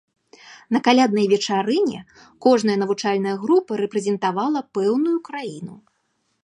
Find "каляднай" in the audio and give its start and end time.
0.85-1.27